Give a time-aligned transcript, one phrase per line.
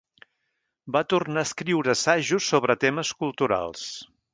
[0.95, 3.91] Va tornar a escriure assajos sobre temes culturals.